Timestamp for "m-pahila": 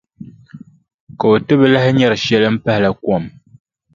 2.53-2.89